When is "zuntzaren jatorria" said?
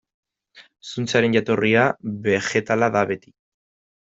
0.93-1.83